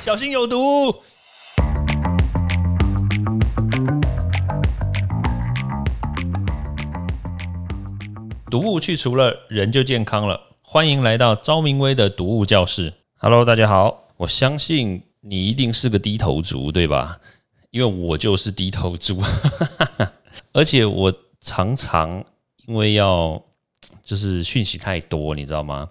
[0.00, 0.94] 小心有毒。
[8.50, 10.40] 毒物去除了，人就健康了。
[10.62, 12.94] 欢迎来到昭明威的毒物教室。
[13.16, 14.04] Hello，大家好。
[14.16, 17.20] 我相信你一定是个低头族，对吧？
[17.70, 19.20] 因为我就是低头族，
[20.52, 22.24] 而且我常常
[22.66, 23.42] 因为要
[24.02, 25.90] 就是讯息太多，你知道吗？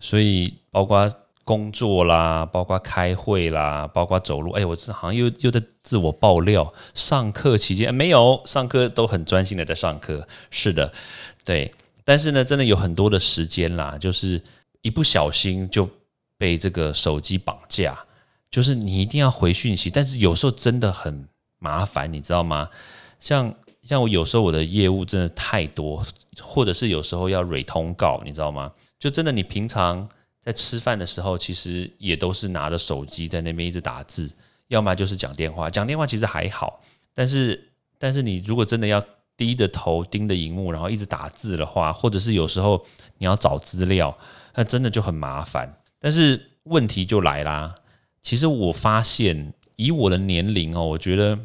[0.00, 1.12] 所以包括
[1.48, 6.70] 工作啦，包括开会啦，包括走路，哎，我这好像又又在自我爆料。
[6.92, 10.28] 上课期间没有上课，都很专心的在上课。
[10.50, 10.92] 是的，
[11.46, 11.72] 对。
[12.04, 14.42] 但是呢，真的有很多的时间啦，就是
[14.82, 15.88] 一不小心就
[16.36, 17.98] 被这个手机绑架，
[18.50, 21.26] 就是你一定要回讯息，但是有时候真的很
[21.58, 22.68] 麻烦，你知道吗？
[23.20, 26.04] 像像我有时候我的业务真的太多，
[26.42, 28.70] 或者是有时候要蕊通告，你知道吗？
[28.98, 30.06] 就真的你平常
[30.48, 34.30] 在吃饭的时候，其实也都是拿着手机在那边一直打字，
[34.68, 36.80] 要么就是讲电话，讲电话其实还好，
[37.12, 39.04] 但是但是你如果真的要。
[39.38, 42.84] 低着头盯着荧幕，然后一直打字的话，或者是有时候
[43.18, 44.18] 你要找资料，
[44.56, 45.72] 那真的就很麻烦。
[46.00, 47.72] 但是问题就来啦，
[48.20, 51.38] 其实我发现以我的年龄哦，我觉得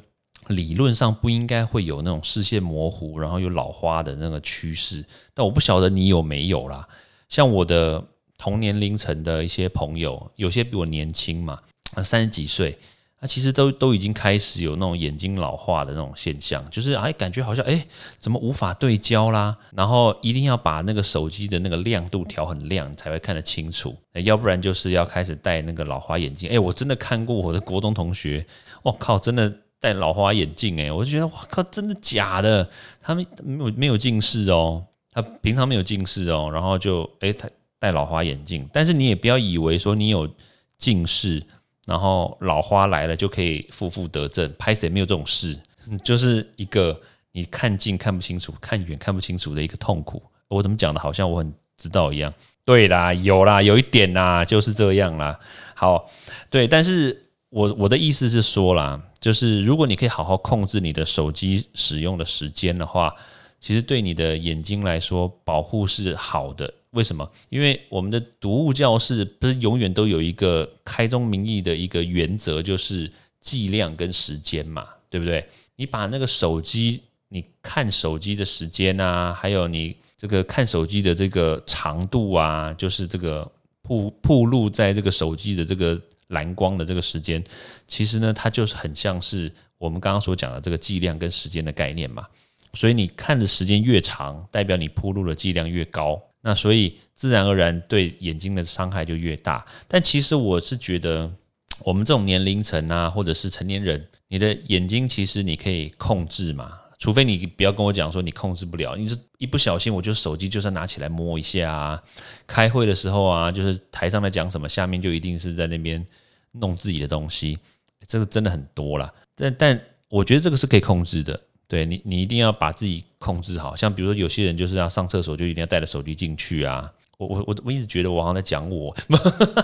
[0.48, 5.06] 理论上不应该会有那种视线模糊，然后有老花的那个趋势。
[5.36, 6.88] 但我不晓得你有没有啦。
[7.30, 8.04] 像我的
[8.44, 11.58] 同年龄层的一些朋友，有些比我年轻嘛，
[12.04, 12.78] 三十几岁。
[13.22, 17.88] 那其实都都已经开始有那种眼睛老化的那种现象，就是哎，感觉好像哎，
[18.20, 19.58] 怎么无法对焦啦？
[19.72, 26.50] 然后一定要把那个手机的那个亮度调很亮才会看得清楚，要不然就是要开始戴那个老花眼镜。
[26.50, 28.46] 哎，我真的看过我的国中同学，
[28.82, 29.50] 我靠，真的
[29.80, 32.70] 戴老花眼镜哎，我就觉得哇靠，真的假的？
[33.02, 34.84] 他们没有没有近视哦，
[35.14, 37.50] 他平常没有近视哦，然后就哎他
[37.84, 40.30] 戴老花眼镜，但是你也不要以为说你有
[40.78, 41.44] 近视。
[41.86, 45.60] 然后老花来了就可以负负得正，拍谁没有这种事？
[46.02, 46.98] 就是一个
[47.34, 50.24] 你看近看不清楚，看远看不清楚的一个痛苦。
[50.48, 52.34] 我怎么讲的，好像我很知道一样？
[52.64, 55.38] 对啦，有啦，有一点啦，就是这样啦。
[55.76, 56.10] 好，
[56.50, 63.14] 对，但是我我的意思是说啦，就是如果你可以好好控制你的手机使用的时间的话，
[63.60, 66.74] 其实对你的眼睛来说保护是好的。
[66.94, 67.30] 为什么？
[67.50, 75.46] 因为我们的读物教室不是永远都有一个开宗明义的一个原则，就是剂量跟时间嘛，对不对？
[75.76, 83.52] 你把那个手机，你看手机的时间啊，还有你这个看手机的这个长度啊，就是这个
[83.82, 87.44] 铺铺露在这个手机的这个蓝光的这个时间，
[87.88, 92.28] 其实呢，它就是很像是我们刚刚所讲的这个剂量跟时间的概念嘛。
[92.76, 96.22] 所以你看的时间越长，代表你铺路的剂量越高。
[96.46, 101.32] 那所以自然而然对眼睛的伤害就越大，但其实我是觉得，
[101.80, 112.04] 我们这种年龄层啊，或者是成年人，你的眼睛其实你可以控制嘛，除非你不要跟我讲说你控制不了，你是一不小心，我就手机就算拿起来摸一下啊，
[112.46, 116.06] 开会的时候啊，就是台上在讲什么，下面就一定是在那边
[116.52, 117.58] 弄自己的东西，
[118.06, 121.40] 这个真的很多了，但但我觉得这个是可以控制的。
[121.74, 123.76] 对你，你一定要把自己控制好。
[123.76, 126.94] 像比如说，有些人就是要上厕所，就一定要带着手机进去啊。
[127.18, 128.96] 我我我我一直觉得我好像在讲我，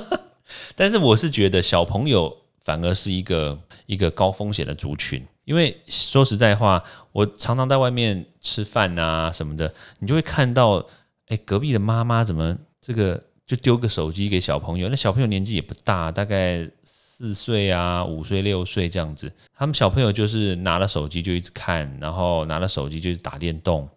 [0.76, 3.56] 但是我是觉得小朋友反而是一个
[3.86, 5.24] 一个高风险的族群。
[5.46, 10.84] 因为说实在话，我常常在外面吃饭啊什么的，你就会看到，
[11.28, 14.90] 哎，隔壁的妈妈怎么这个就丢个手机给小朋友？
[14.90, 16.68] 那小朋友年纪也不大，大概。
[17.20, 23.90] 四岁啊，五岁、六岁这样子，他们小朋友就是拿了手机就一直看，然后拿了手机就打电动。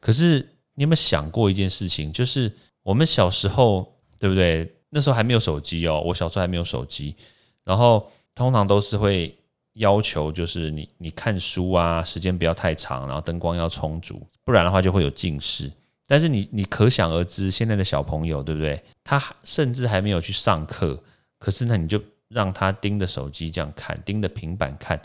[0.00, 0.40] 可是
[0.74, 2.12] 你有没有想过一件事情？
[2.12, 2.52] 就是
[2.82, 4.68] 我们小时候，对不对？
[4.90, 7.14] 那时候还没有手机哦，我小时候还没有手机，
[7.62, 9.32] 然后通常都是会
[9.74, 15.70] 要求，就是你你看书啊，时间不要太长，然后灯光要充足，不然的话就会有近视。
[16.08, 18.82] 但是你你可想而知，现在的小朋友，对不对？
[19.04, 21.00] 他甚至还没有去上课，
[21.38, 22.02] 可是呢，你就。
[22.28, 25.00] 让他盯着手机这样看，盯着平板看，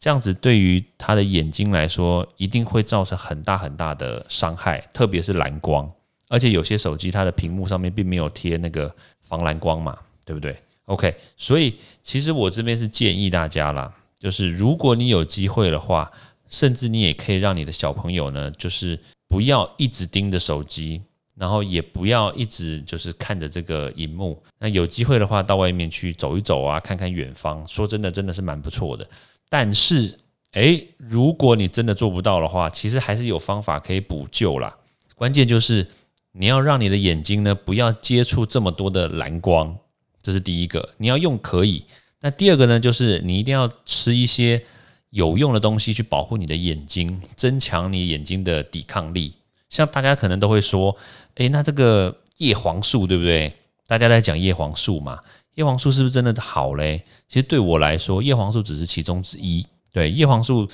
[0.00, 5.90] 这样子对于他的眼睛来说，一定会造成很大很大的伤害，特别是蓝光。
[6.28, 16.10] 而且有些手机它的屏幕上面并没有贴那个防蓝光嘛，对不对？OK，所以其实我这边是建议大家啦，就是如果你有机会的话，
[16.48, 18.98] 甚至你也可以让你的小朋友呢，就是
[19.28, 21.02] 不要一直盯着手机。
[21.34, 27.66] 然后也不要一直就是看着这个荧幕，那有机会的话到外面去走一走啊，看看远方。
[27.66, 29.08] 说真的，真的是蛮不错的。
[29.48, 30.18] 但是，
[30.52, 34.76] 诶，如果你真的做不到的话，其实还是有方法可以补救啦。
[35.14, 35.88] 关键就是
[36.32, 39.76] 你要让你的眼睛呢不要接触这么多的蓝光，
[40.22, 40.90] 这是第一个。
[40.98, 41.84] 你要用可以，
[42.20, 44.62] 那第二个呢，就是你一定要吃一些
[45.10, 49.34] 有用的东西去保护你的眼睛，增强你眼睛的抵抗力。
[49.72, 50.94] 像大家可能都会说，
[51.34, 53.52] 诶，那这个叶黄素对不对？
[53.88, 55.18] 大家在讲叶黄素嘛，
[55.54, 57.02] 叶黄素是不是真的好嘞？
[57.28, 59.66] 其实对我来说，叶黄素只是其中之一。
[59.92, 60.68] 对，叶黄素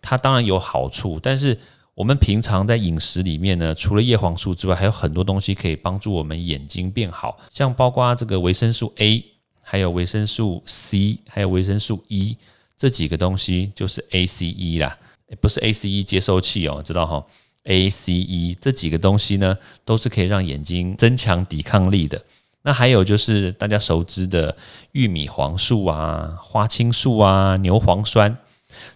[0.00, 1.58] 它当然有好处，但是
[1.94, 9.22] 我们平常在饮食里面呢，除了叶黄素之外，还有很多东西可以帮助我们眼睛变好，像包括这个维生素 A。
[9.66, 12.36] 还有维生素 C，还有维生素 E
[12.76, 14.94] 这几个东西就是 ACE 啦，
[15.40, 17.24] 不是 ACE 接收器哦，知道哈
[17.64, 22.22] ？ACE 这几个东西呢，都是可以让眼睛增强抵抗力的。
[22.62, 24.56] 那还有就是大家熟知的
[24.92, 28.36] 玉米黄素啊、花青素啊、牛磺酸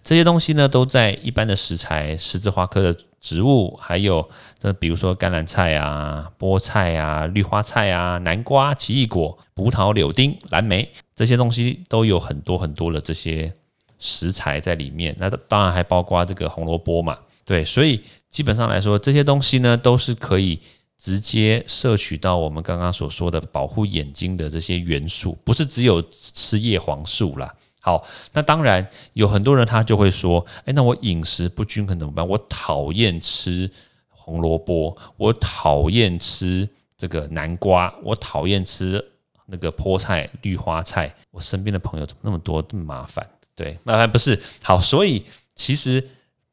[0.03, 2.99] 这些东西呢，都在一般的食材十字花科的。
[3.21, 4.29] 植物还有，
[4.61, 13.53] 那比如说甘蓝菜啊、菠菜啊、绿花菜啊、南瓜、奇异果、葡萄、柳丁、蓝莓这些东西都有很多很多的这些
[13.99, 15.13] 食材在里面。
[15.19, 17.17] 那当然还包括这个红萝卜嘛，
[17.49, 17.99] 对，所以
[18.29, 20.59] 基本上来说，这些东西呢都是可以
[20.99, 27.51] 直接摄取到我们刚刚所说的保护眼睛的这些元素，不是只有吃叶黄素啦。
[27.79, 32.27] 好，那当然有很多人他就会说，哎，那我饮食不均衡怎么办？
[32.27, 33.67] 我讨厌吃
[34.09, 36.69] 红萝卜，我讨厌吃
[36.99, 39.03] 这个南瓜，我讨厌吃
[39.47, 41.11] 那个菠菜、绿花菜。
[41.31, 43.27] 我身边的朋友怎么那么多，这么麻烦？
[43.55, 45.25] 对，麻烦不是好，所以
[45.55, 46.07] 其实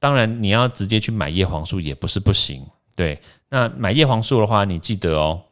[0.07, 2.65] 当然你要直接去买叶黄素也不是不行。
[2.95, 5.43] 对，那买叶黄素的话，你记得哦，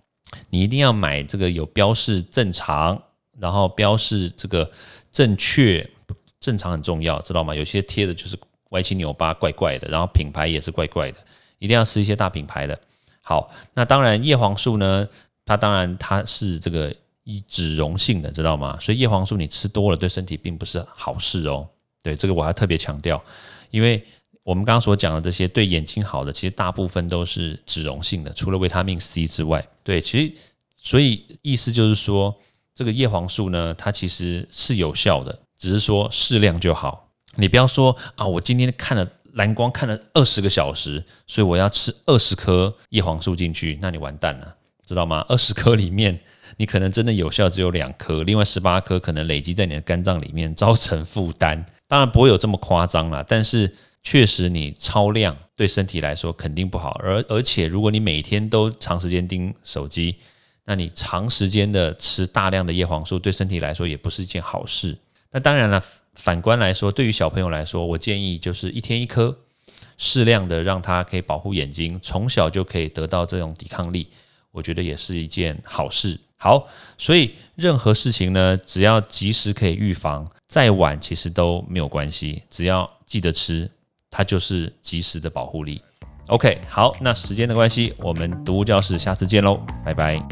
[0.49, 3.03] 你一定要买这个有标示正常，
[3.41, 4.71] 然后标示这个。
[5.11, 5.89] 正确
[6.41, 7.55] 正常很重要，知道吗？
[7.55, 8.37] 有些贴的就是
[8.71, 11.19] 歪七扭八、怪怪的，然后品牌也是怪怪的，
[11.61, 12.77] 一定要吃一些大品牌的。
[13.23, 15.09] 好，那当然叶黄素呢，
[15.45, 16.93] 它当然它是这个
[17.23, 18.77] 以脂溶性的，知道吗？
[18.81, 21.65] 所以叶黄素你吃多了对身体并不是好事哦。
[22.03, 23.23] 对，这个我还特别强调，
[23.71, 24.05] 因为
[24.44, 29.67] 我们刚刚所讲的这些对眼睛好的，其实大部分都是脂溶性的，除了维他命 C 之外。
[29.82, 30.32] 对，其实
[30.81, 32.32] 所以意思就是说。
[32.76, 37.08] 这个叶黄素呢，它其实是有效的，只是说适量就好。
[37.37, 45.25] 你不要说啊，我今天看了蓝光看了二十个小时，所以我要吃二十颗叶黄素进去，那你完蛋了，知道吗？
[45.29, 46.19] 二十颗里面，
[46.56, 51.64] 你可能真的有效只有两颗，另外十八颗可能累积在你的肝脏里面，造成负担。
[51.87, 53.73] 当然不会有这么夸张啦，但是
[54.05, 57.01] 确实你超量对身体来说肯定不好。
[57.03, 60.15] 而而且如果你每天都长时间盯手机，
[60.67, 64.97] 那你长时间的吃大量的叶黄素，对身体来说也不是一件好事。
[65.31, 65.83] 那当然了，
[66.15, 69.37] 反观来说，对于小朋友来说，我建议就是一天一颗，
[69.99, 74.09] 适量的让他可以保护眼睛，从小就可以得到这种抵抗力，
[74.53, 76.19] 我觉得也是一件好事。
[76.37, 76.69] 好，
[76.99, 83.71] 所以任何事情呢，只要及时可以预防，再晚其实都没有关系，只要记得吃，
[84.17, 85.83] 它就是及时的保护力。
[86.29, 90.23] OK，好，那时间的关系，我们读物教室下次见喽，拜拜。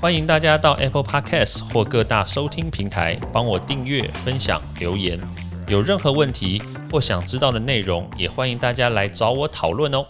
[0.00, 5.18] 欢迎大家到 Apple Podcast 或各大收听平台帮我订阅、分享、留言。
[5.66, 10.06] 有任何问题或想知道的内容，也欢迎大家来找我讨论哦。